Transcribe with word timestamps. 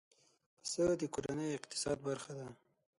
پسه 0.61 0.83
د 1.01 1.03
کورنۍ 1.13 1.49
اقتصاد 1.57 1.97
برخه 2.07 2.31
ده. 2.39 2.47